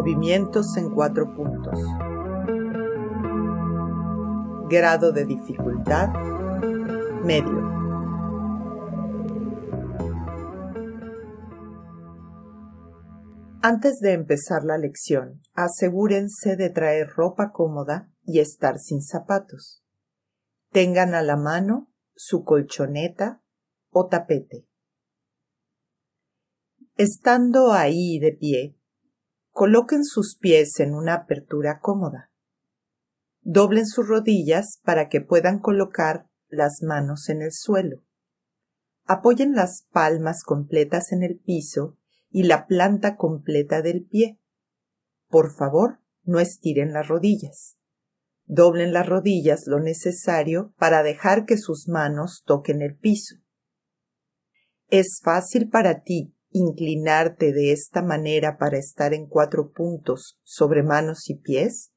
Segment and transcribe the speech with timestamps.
[0.00, 1.78] Movimientos en cuatro puntos.
[4.70, 6.08] Grado de dificultad
[7.22, 7.60] medio.
[13.60, 19.84] Antes de empezar la lección, asegúrense de traer ropa cómoda y estar sin zapatos.
[20.70, 23.42] Tengan a la mano su colchoneta
[23.90, 24.66] o tapete.
[26.96, 28.79] Estando ahí de pie,
[29.50, 32.30] coloquen sus pies en una apertura cómoda.
[33.42, 38.02] Doblen sus rodillas para que puedan colocar las manos en el suelo.
[39.04, 41.96] Apoyen las palmas completas en el piso
[42.30, 44.38] y la planta completa del pie.
[45.28, 47.76] Por favor, no estiren las rodillas.
[48.44, 53.36] Doblen las rodillas lo necesario para dejar que sus manos toquen el piso.
[54.88, 61.30] Es fácil para ti inclinarte de esta manera para estar en cuatro puntos sobre manos
[61.30, 61.92] y pies?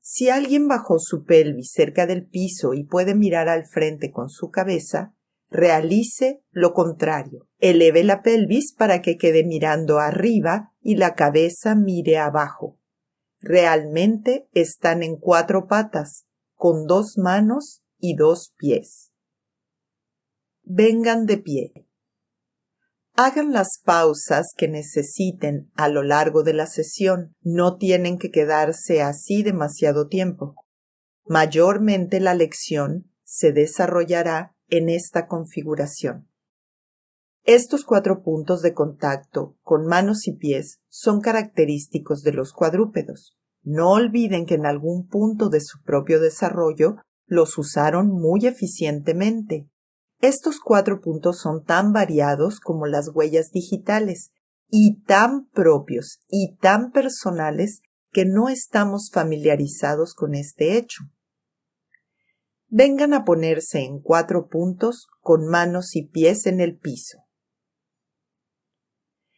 [0.00, 4.50] Si alguien bajó su pelvis cerca del piso y puede mirar al frente con su
[4.50, 5.14] cabeza,
[5.50, 7.46] realice lo contrario.
[7.58, 12.78] Eleve la pelvis para que quede mirando arriba y la cabeza mire abajo.
[13.40, 19.12] Realmente están en cuatro patas, con dos manos y dos pies.
[20.62, 21.87] Vengan de pie.
[23.20, 27.34] Hagan las pausas que necesiten a lo largo de la sesión.
[27.42, 30.54] No tienen que quedarse así demasiado tiempo.
[31.26, 36.28] Mayormente la lección se desarrollará en esta configuración.
[37.42, 43.36] Estos cuatro puntos de contacto con manos y pies son característicos de los cuadrúpedos.
[43.64, 49.68] No olviden que en algún punto de su propio desarrollo los usaron muy eficientemente.
[50.20, 54.32] Estos cuatro puntos son tan variados como las huellas digitales
[54.68, 61.04] y tan propios y tan personales que no estamos familiarizados con este hecho.
[62.66, 67.18] Vengan a ponerse en cuatro puntos con manos y pies en el piso.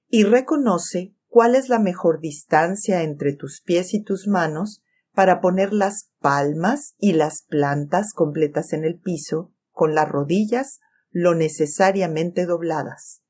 [0.08, 5.74] Y reconoce cuál es la mejor distancia entre tus pies y tus manos para poner
[5.74, 13.22] las palmas y las plantas completas en el piso con las rodillas lo necesariamente dobladas.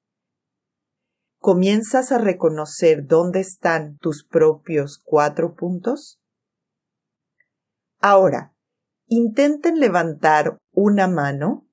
[1.38, 6.20] ¿Comienzas a reconocer dónde están tus propios cuatro puntos?
[8.00, 8.52] Ahora,
[9.06, 11.68] intenten levantar una mano.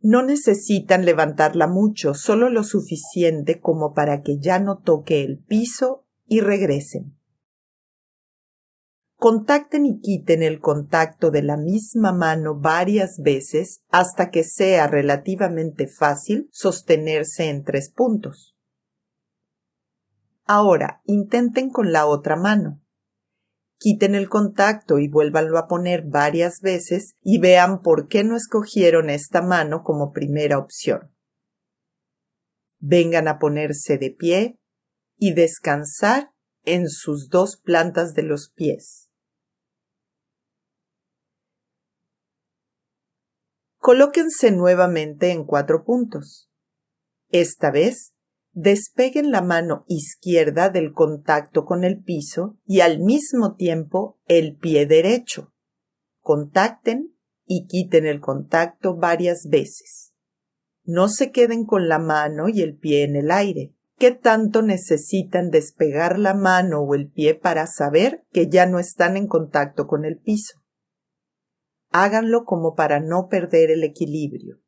[0.00, 6.04] No necesitan levantarla mucho, solo lo suficiente como para que ya no toque el piso
[6.26, 7.15] y regresen.
[9.18, 15.88] Contacten y quiten el contacto de la misma mano varias veces hasta que sea relativamente
[15.88, 18.54] fácil sostenerse en tres puntos.
[20.44, 22.82] Ahora intenten con la otra mano.
[23.78, 29.08] Quiten el contacto y vuélvanlo a poner varias veces y vean por qué no escogieron
[29.08, 31.14] esta mano como primera opción.
[32.78, 34.58] Vengan a ponerse de pie
[35.16, 36.30] y descansar
[36.66, 39.10] en sus dos plantas de los pies.
[43.78, 46.50] Colóquense nuevamente en cuatro puntos.
[47.28, 48.14] Esta vez,
[48.50, 54.86] despeguen la mano izquierda del contacto con el piso y al mismo tiempo el pie
[54.86, 55.52] derecho.
[56.20, 60.14] Contacten y quiten el contacto varias veces.
[60.82, 63.75] No se queden con la mano y el pie en el aire.
[63.98, 69.16] ¿Qué tanto necesitan despegar la mano o el pie para saber que ya no están
[69.16, 70.60] en contacto con el piso?
[71.96, 74.60] háganlo como para no perder el equilibrio.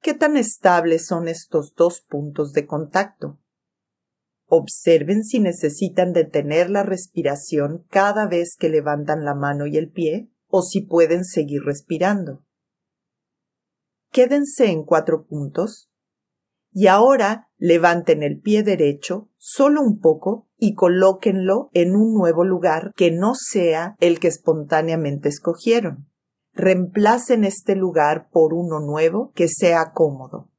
[0.00, 3.38] ¿Qué tan estables son estos dos puntos de contacto?
[4.48, 10.30] Observen si necesitan detener la respiración cada vez que levantan la mano y el pie
[10.46, 12.44] o si pueden seguir respirando.
[14.12, 15.90] Quédense en cuatro puntos
[16.78, 22.92] y ahora levanten el pie derecho solo un poco y colóquenlo en un nuevo lugar
[22.94, 26.10] que no sea el que espontáneamente escogieron.
[26.52, 30.50] Reemplacen este lugar por uno nuevo que sea cómodo.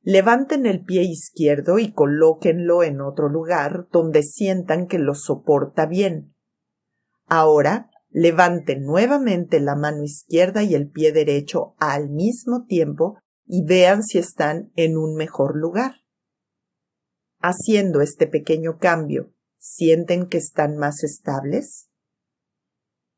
[0.00, 6.34] Levanten el pie izquierdo y colóquenlo en otro lugar donde sientan que lo soporta bien.
[7.26, 13.18] Ahora levanten nuevamente la mano izquierda y el pie derecho al mismo tiempo
[13.54, 15.96] y vean si están en un mejor lugar.
[17.38, 21.90] Haciendo este pequeño cambio, ¿sienten que están más estables?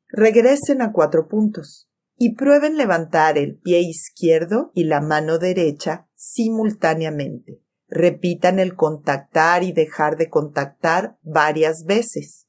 [0.08, 7.62] Regresen a cuatro puntos y prueben levantar el pie izquierdo y la mano derecha simultáneamente.
[7.86, 12.48] repitan el contactar y dejar de contactar varias veces.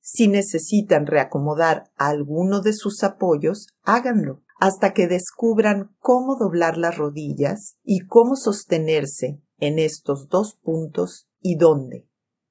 [0.00, 7.78] Si necesitan reacomodar alguno de sus apoyos, háganlo hasta que descubran cómo doblar las rodillas
[7.82, 12.06] y cómo sostenerse en estos dos puntos y dónde.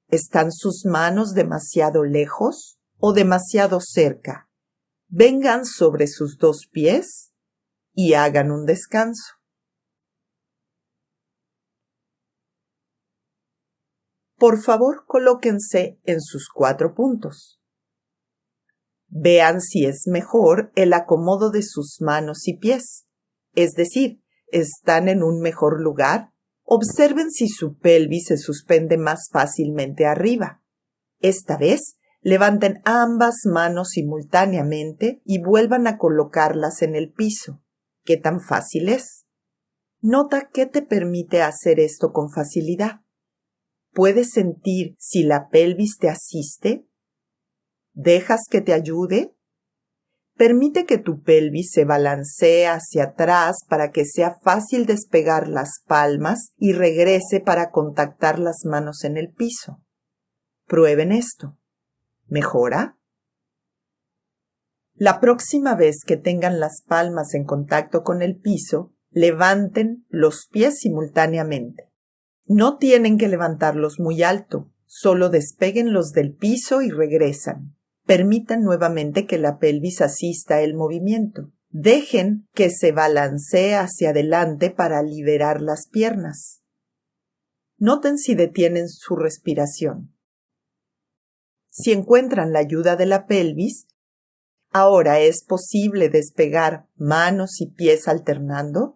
[0.08, 4.50] ¿Están sus manos demasiado lejos o demasiado cerca?
[5.08, 7.32] Vengan sobre sus dos pies
[7.94, 9.36] y hagan un descanso.
[14.36, 17.59] Por favor, colóquense en sus cuatro puntos.
[19.10, 23.08] Vean si es mejor el acomodo de sus manos y pies,
[23.56, 26.32] es decir, ¿están en un mejor lugar?
[26.64, 30.64] Observen si su pelvis se suspende más fácilmente arriba.
[31.20, 37.62] Esta vez, levanten ambas manos simultáneamente y vuelvan a colocarlas en el piso.
[38.04, 39.26] ¿Qué tan fácil es?
[40.02, 43.02] Nota qué te permite hacer esto con facilidad.
[43.92, 46.88] ¿Puedes sentir si la pelvis te asiste?
[48.02, 49.36] ¿Dejas que te ayude?
[50.38, 56.54] Permite que tu pelvis se balancee hacia atrás para que sea fácil despegar las palmas
[56.56, 59.84] y regrese para contactar las manos en el piso.
[60.66, 61.58] Prueben esto.
[62.26, 62.98] ¿Mejora?
[64.94, 70.80] La próxima vez que tengan las palmas en contacto con el piso, levanten los pies
[70.80, 71.92] simultáneamente.
[72.46, 77.76] No tienen que levantarlos muy alto, solo despeguenlos del piso y regresan.
[78.10, 81.52] Permitan nuevamente que la pelvis asista el movimiento.
[81.70, 86.64] Dejen que se balancee hacia adelante para liberar las piernas.
[87.78, 90.18] Noten si detienen su respiración.
[91.70, 93.86] Si encuentran la ayuda de la pelvis,
[94.72, 98.96] ahora es posible despegar manos y pies alternando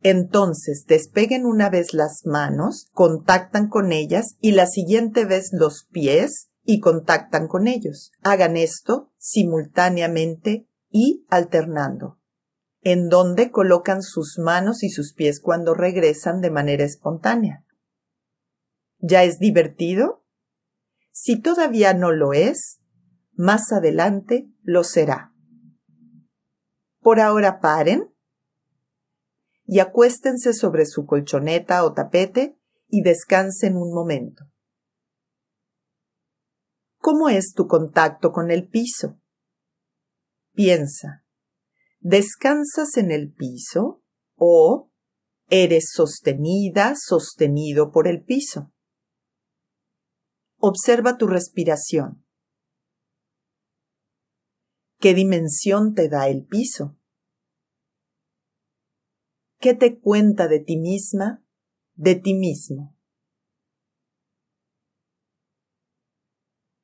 [0.00, 6.50] entonces despeguen una vez las manos, contactan con ellas y la siguiente vez los pies
[6.70, 8.12] y contactan con ellos.
[8.20, 12.20] Hagan esto simultáneamente y alternando.
[12.82, 17.64] En donde colocan sus manos y sus pies cuando regresan de manera espontánea.
[18.98, 20.26] ¿Ya es divertido?
[21.10, 22.82] Si todavía no lo es,
[23.32, 25.32] más adelante lo será.
[27.00, 28.14] Por ahora paren
[29.64, 34.44] y acuéstense sobre su colchoneta o tapete y descansen un momento.
[37.10, 39.18] ¿Cómo es tu contacto con el piso?
[40.52, 41.24] Piensa,
[42.00, 44.02] ¿descansas en el piso
[44.36, 44.92] o
[45.48, 48.74] eres sostenida, sostenido por el piso?
[50.58, 52.26] Observa tu respiración.
[54.98, 56.98] ¿Qué dimensión te da el piso?
[59.58, 61.42] ¿Qué te cuenta de ti misma,
[61.94, 62.97] de ti mismo?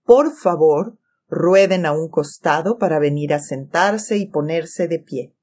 [0.04, 0.98] Por favor,
[1.28, 5.34] rueden a un costado para venir a sentarse y ponerse de pie.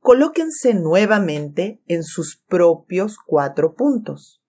[0.00, 4.42] Colóquense nuevamente en sus propios cuatro puntos.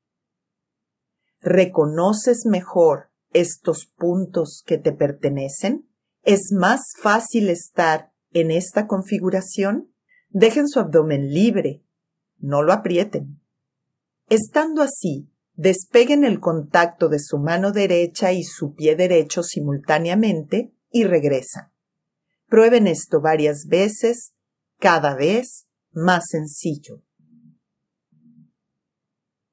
[1.39, 5.89] ¿Reconoces mejor estos puntos que te pertenecen?
[6.23, 9.91] ¿Es más fácil estar en esta configuración,
[10.29, 11.83] dejen su abdomen libre,
[12.37, 13.41] no lo aprieten.
[14.29, 21.03] Estando así, despeguen el contacto de su mano derecha y su pie derecho simultáneamente y
[21.03, 21.73] regresan.
[22.47, 24.33] Prueben esto varias veces,
[24.79, 27.01] cada vez más sencillo.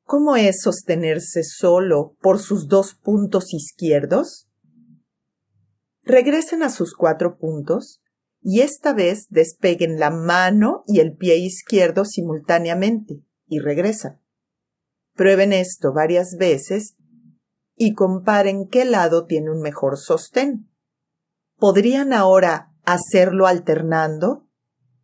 [0.04, 4.46] ¿Cómo es sostenerse solo por sus dos puntos izquierdos?
[6.02, 8.02] Regresen a sus cuatro puntos
[8.42, 14.23] y esta vez despeguen la mano y el pie izquierdo simultáneamente y regresan.
[15.14, 16.96] Prueben esto varias veces
[17.76, 20.70] y comparen qué lado tiene un mejor sostén.
[21.56, 24.48] ¿Podrían ahora hacerlo alternando?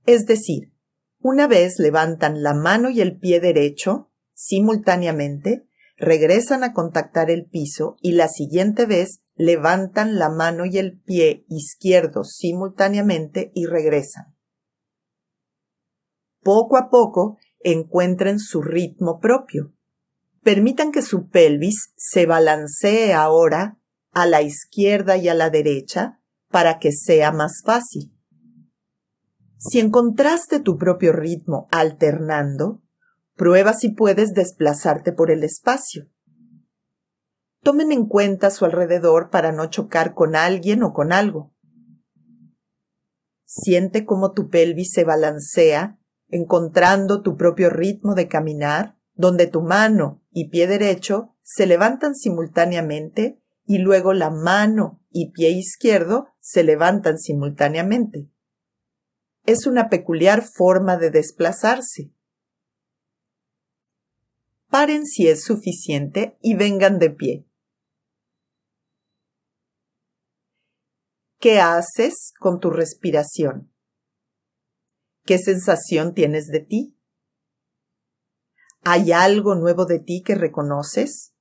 [0.07, 0.73] Es decir,
[1.21, 5.67] una vez levantan la mano y el pie derecho simultáneamente,
[5.99, 11.45] regresan a contactar el piso y la siguiente vez levantan la mano y el pie
[11.49, 14.35] izquierdo simultáneamente y regresan.
[16.43, 19.75] Poco a poco encuentren su ritmo propio.
[20.43, 23.79] Permitan que su pelvis se balancee ahora
[24.13, 28.13] a la izquierda y a la derecha para que sea más fácil.
[29.59, 32.83] Si encontraste tu propio ritmo alternando,
[33.37, 36.09] prueba si puedes desplazarte por el espacio.
[37.63, 41.55] Tomen en cuenta su alrededor para no chocar con alguien o con algo.
[43.45, 50.23] Siente cómo tu pelvis se balancea encontrando tu propio ritmo de caminar, donde tu mano
[50.31, 57.19] y pie derecho se levantan simultáneamente y luego la mano y pie izquierdo se levantan
[57.19, 58.31] simultáneamente.
[59.45, 62.15] Es una peculiar forma de desplazarse.
[64.71, 67.47] Paren si es suficiente y vengan de pie.
[71.39, 73.71] ¿Qué haces con tu respiración?
[75.27, 77.00] ¿Qué sensación tienes de ti?
[78.83, 81.33] ¿Hay algo nuevo de ti que reconoces?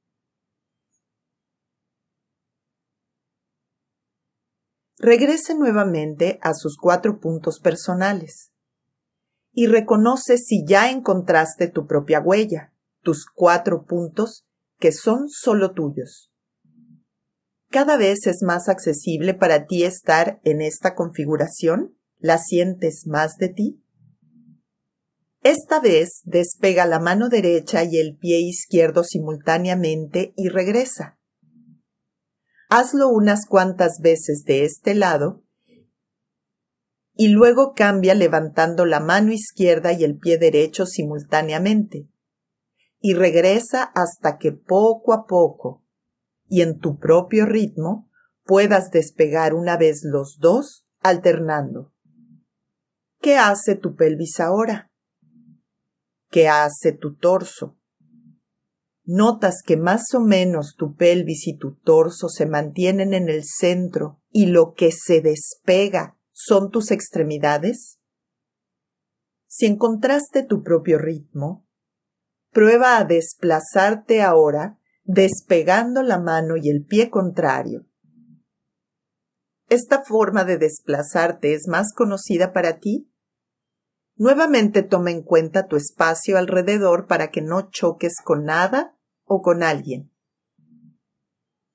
[4.98, 8.52] Regrese nuevamente a sus cuatro puntos personales
[9.52, 14.46] y reconoce si ya encontraste tu propia huella, tus cuatro puntos
[14.78, 16.30] que son solo tuyos
[17.70, 21.96] cada vez es más accesible para ti estar en esta configuración?
[22.18, 23.84] ¿La sientes más de ti?
[25.42, 31.18] Esta vez despega la mano derecha y el pie izquierdo simultáneamente y regresa.
[32.70, 35.44] Hazlo unas cuantas veces de este lado
[37.16, 42.10] y luego cambia levantando la mano izquierda y el pie derecho simultáneamente
[43.00, 45.86] y regresa hasta que poco a poco
[46.48, 48.10] y en tu propio ritmo
[48.44, 51.94] puedas despegar una vez los dos alternando.
[53.22, 54.89] ¿Qué hace tu pelvis ahora?
[56.30, 57.78] ¿Qué hace tu torso?
[59.04, 64.22] Notas que más o menos tu pelvis y tu torso se mantienen en el centro
[64.30, 68.00] y lo que se despega son tus extremidades?
[69.48, 71.68] Si encontraste tu propio ritmo,
[72.52, 77.88] prueba a desplazarte ahora despegando la mano y el pie contrario.
[79.70, 83.12] ¿Esta forma de desplazarte es más conocida para ti?
[84.20, 89.64] Nuevamente toma en cuenta tu espacio alrededor para que no choques con nada o con
[89.64, 90.12] alguien.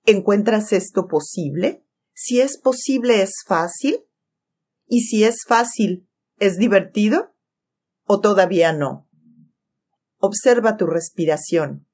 [0.04, 1.86] ¿Encuentras esto posible?
[2.12, 4.04] Si es posible, ¿es fácil?
[4.86, 6.06] ¿Y si es fácil,
[6.38, 7.34] es divertido?
[8.04, 9.08] ¿O todavía no?
[10.18, 11.88] Observa tu respiración.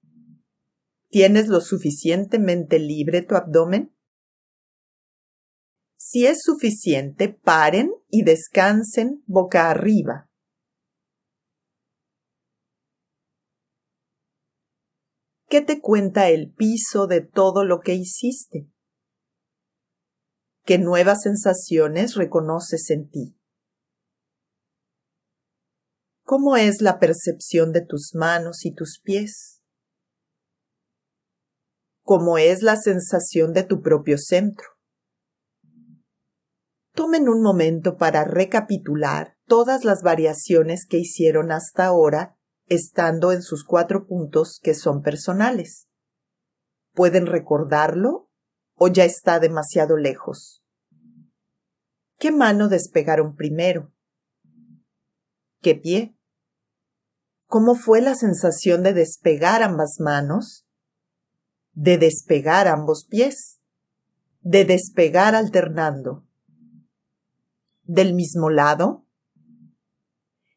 [1.11, 3.95] ¿Tienes lo suficientemente libre tu abdomen?
[5.97, 10.30] Si es suficiente, paren y descansen boca arriba.
[15.51, 18.71] ¿Qué te cuenta el piso de todo lo que hiciste?
[20.65, 23.37] ¿Qué nuevas sensaciones reconoces en ti?
[26.25, 29.61] ¿Cómo es la percepción de tus manos y tus pies?
[32.11, 34.67] como es la sensación de tu propio centro.
[36.93, 42.37] Tomen un momento para recapitular todas las variaciones que hicieron hasta ahora
[42.71, 45.89] estando en sus cuatro puntos que son personales.
[46.95, 48.31] ¿Pueden recordarlo
[48.77, 50.65] o ya está demasiado lejos?
[52.19, 53.93] ¿Qué mano despegaron primero?
[55.61, 56.17] ¿Qué pie?
[57.47, 60.65] ¿Cómo fue la sensación de despegar ambas manos
[61.73, 63.61] de despegar ambos pies,
[64.41, 66.27] de despegar alternando.
[67.85, 69.07] ¿Del mismo lado?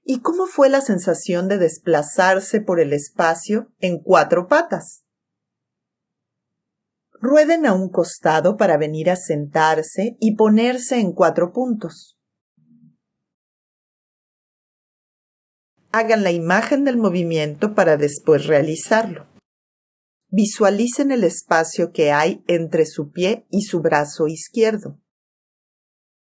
[0.06, 5.06] ¿Y cómo fue la sensación de desplazarse por el espacio en cuatro patas?
[7.14, 12.20] Rueden a un costado para venir a sentarse y ponerse en cuatro puntos.
[15.94, 19.28] Hagan la imagen del movimiento para después realizarlo.
[20.28, 25.00] Visualicen el espacio que hay entre su pie y su brazo izquierdo.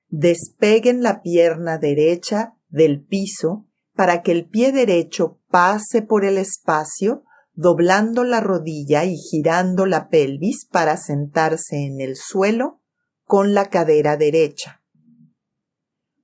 [0.08, 7.24] Despeguen la pierna derecha del piso para que el pie derecho pase por el espacio,
[7.54, 12.80] doblando la rodilla y girando la pelvis para sentarse en el suelo
[13.24, 14.82] con la cadera derecha.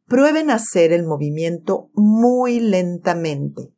[0.06, 3.75] Prueben hacer el movimiento muy lentamente.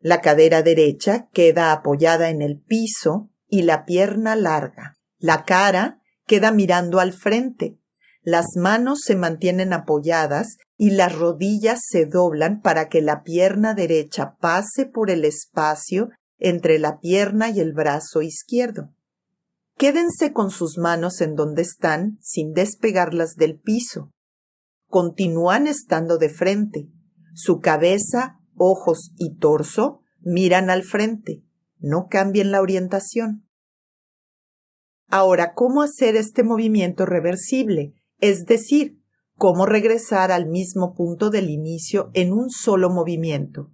[0.00, 4.96] La cadera derecha queda apoyada en el piso y la pierna larga.
[5.18, 7.79] La cara queda mirando al frente.
[8.22, 14.36] Las manos se mantienen apoyadas y las rodillas se doblan para que la pierna derecha
[14.40, 18.94] pase por el espacio entre la pierna y el brazo izquierdo.
[19.76, 24.10] Quédense con sus manos en donde están sin despegarlas del piso.
[24.88, 26.88] Continúan estando de frente.
[27.34, 31.44] Su cabeza, ojos y torso miran al frente
[31.80, 33.46] no cambien la orientación.
[35.08, 37.94] Ahora, ¿cómo hacer este movimiento reversible?
[38.20, 39.00] Es decir,
[39.40, 43.70] cómo regresar al mismo punto del inicio en un solo movimiento.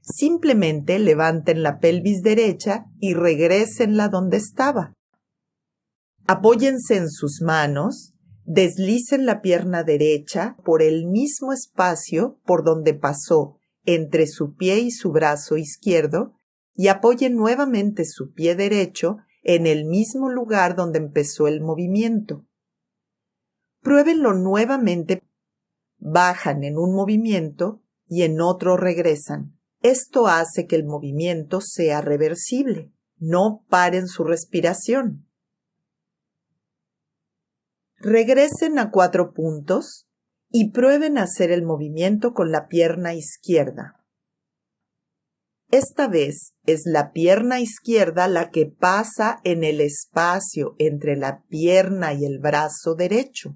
[0.00, 4.94] Simplemente levanten la pelvis derecha y regresenla donde estaba.
[6.26, 13.58] Apóyense en sus manos, deslicen la pierna derecha por el mismo espacio por donde pasó
[13.84, 16.32] entre su pie y su brazo izquierdo
[16.74, 22.47] y apoyen nuevamente su pie derecho en el mismo lugar donde empezó el movimiento.
[23.80, 25.22] Pruébenlo nuevamente.
[25.98, 29.58] Bajan en un movimiento y en otro regresan.
[29.82, 32.92] Esto hace que el movimiento sea reversible.
[33.18, 35.26] No paren su respiración.
[37.96, 40.08] Regresen a cuatro puntos
[40.50, 43.98] y prueben hacer el movimiento con la pierna izquierda.
[45.70, 52.14] Esta vez es la pierna izquierda la que pasa en el espacio entre la pierna
[52.14, 53.54] y el brazo derecho.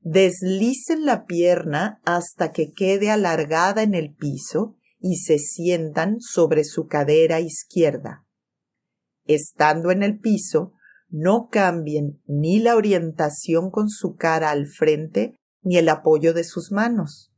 [0.00, 6.86] Deslicen la pierna hasta que quede alargada en el piso y se sientan sobre su
[6.86, 8.24] cadera izquierda.
[9.24, 10.72] Estando en el piso,
[11.08, 16.70] no cambien ni la orientación con su cara al frente ni el apoyo de sus
[16.70, 17.32] manos.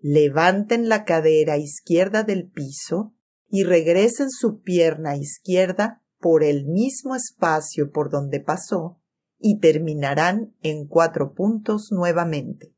[0.00, 3.14] Levanten la cadera izquierda del piso
[3.48, 9.01] y regresen su pierna izquierda por el mismo espacio por donde pasó
[9.42, 12.72] y terminarán en cuatro puntos nuevamente.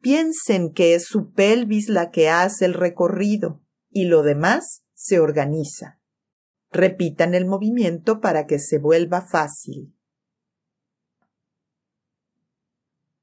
[0.00, 6.00] Piensen que es su pelvis la que hace el recorrido y lo demás se organiza.
[6.70, 9.96] Repitan el movimiento para que se vuelva fácil.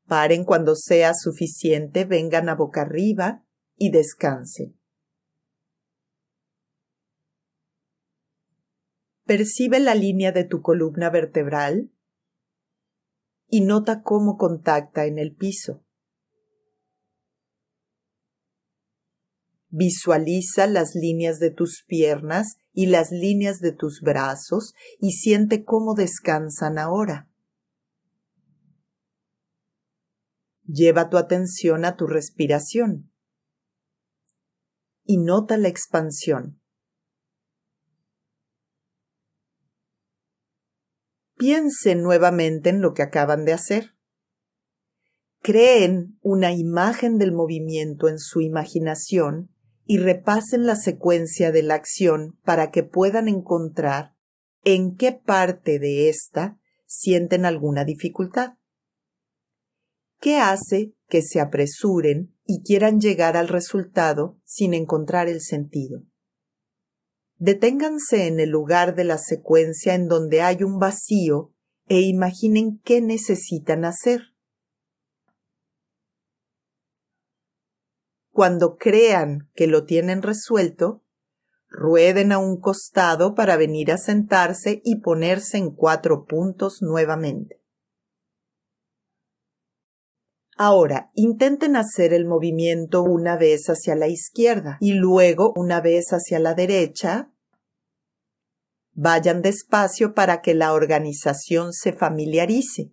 [0.07, 3.45] Paren cuando sea suficiente, vengan a boca arriba
[3.77, 4.80] y descansen.
[9.31, 11.89] Percibe la línea de tu columna vertebral
[13.47, 15.85] y nota cómo contacta en el piso.
[19.69, 25.94] Visualiza las líneas de tus piernas y las líneas de tus brazos y siente cómo
[25.96, 27.31] descansan ahora.
[30.65, 33.13] Lleva tu atención a tu respiración
[35.05, 36.60] y nota la expansión.
[41.41, 43.95] Piensen nuevamente en lo que acaban de hacer.
[45.41, 49.49] Creen una imagen del movimiento en su imaginación
[49.83, 54.13] y repasen la secuencia de la acción para que puedan encontrar
[54.63, 58.59] en qué parte de ésta sienten alguna dificultad.
[60.19, 66.03] ¿Qué hace que se apresuren y quieran llegar al resultado sin encontrar el sentido?
[67.41, 71.51] Deténganse en el lugar de la secuencia en donde hay un vacío
[71.87, 74.35] e imaginen qué necesitan hacer.
[78.31, 81.03] Cuando crean que lo tienen resuelto,
[81.67, 87.60] rueden a un costado para venir a sentarse y ponerse en cuatro puntos nuevamente.
[90.63, 96.37] Ahora, intenten hacer el movimiento una vez hacia la izquierda y luego una vez hacia
[96.37, 97.31] la derecha.
[98.93, 102.91] Vayan despacio para que la organización se familiarice.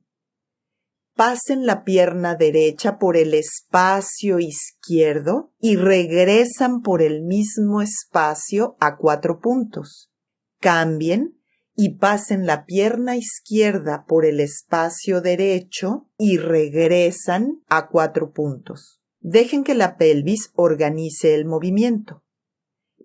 [1.14, 8.96] Pasen la pierna derecha por el espacio izquierdo y regresan por el mismo espacio a
[8.96, 10.10] cuatro puntos.
[10.58, 11.37] Cambien
[11.80, 19.00] y pasen la pierna izquierda por el espacio derecho y regresan a cuatro puntos.
[19.20, 22.24] Dejen que la pelvis organice el movimiento.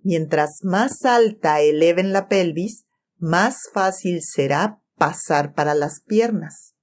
[0.02, 2.86] Mientras más alta eleven la pelvis,
[3.20, 6.74] más fácil será pasar para las piernas.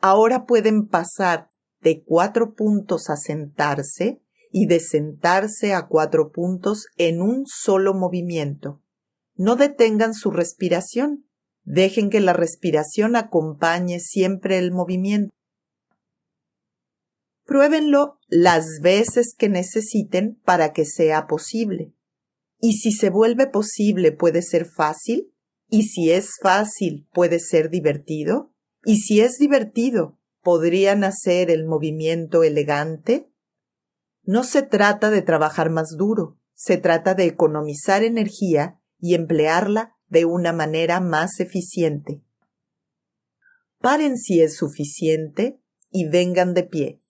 [0.00, 1.48] Ahora pueden pasar
[1.80, 8.81] de cuatro puntos a sentarse y de sentarse a cuatro puntos en un solo movimiento
[9.34, 11.26] no detengan su respiración.
[11.64, 15.32] Dejen que la respiración acompañe siempre el movimiento.
[17.44, 21.94] Pruébenlo las veces que necesiten para que sea posible.
[22.60, 25.32] Y si se vuelve posible puede ser fácil.
[25.68, 28.52] Y si es fácil puede ser divertido.
[28.84, 33.30] Y si es divertido, ¿podrían hacer el movimiento elegante?
[34.24, 40.24] No se trata de trabajar más duro, se trata de economizar energía y emplearla de
[40.24, 42.22] una manera más eficiente.
[43.80, 45.60] Paren si es suficiente
[45.90, 47.02] y vengan de pie.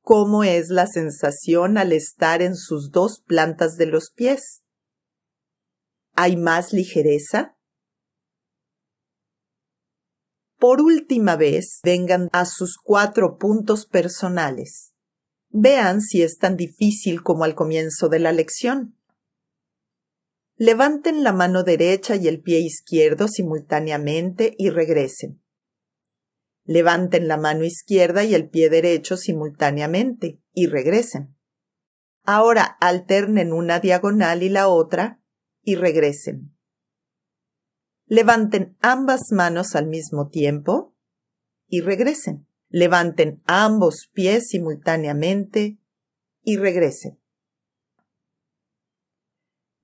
[0.00, 4.64] ¿Cómo es la sensación al estar en sus dos plantas de los pies?
[6.14, 7.54] ¿Hay más ligereza?
[10.64, 14.94] por última vez vengan a sus cuatro puntos personales.
[15.50, 18.98] Vean si es tan difícil como al comienzo de la lección.
[20.56, 25.42] Levanten la mano derecha y el pie izquierdo simultáneamente y regresen.
[26.64, 31.36] Levanten la mano izquierda y el pie derecho simultáneamente y regresen.
[32.22, 35.20] Ahora alternen una diagonal y la otra
[35.60, 36.56] y regresen.
[38.06, 40.94] Levanten ambas manos al mismo tiempo
[41.66, 42.46] y regresen.
[42.68, 45.80] Levanten ambos pies simultáneamente
[46.42, 47.23] y regresen.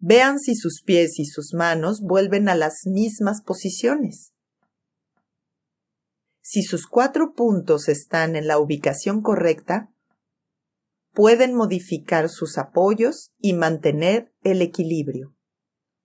[0.02, 4.32] Vean si sus pies y sus manos vuelven a las mismas posiciones.
[6.40, 9.92] Si sus cuatro puntos están en la ubicación correcta,
[11.12, 15.36] pueden modificar sus apoyos y mantener el equilibrio.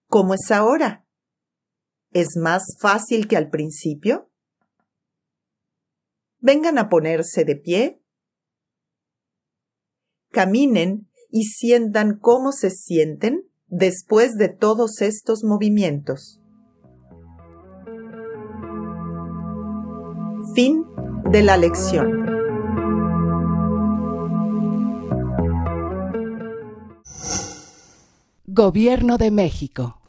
[0.08, 1.08] ¿Cómo es ahora?
[2.12, 4.30] ¿Es más fácil que al principio?
[6.40, 8.04] Vengan a ponerse de pie.
[10.32, 16.40] Caminen y sientan cómo se sienten después de todos estos movimientos.
[20.54, 20.86] Fin
[21.32, 22.26] de la lección.
[28.46, 30.05] Gobierno de México.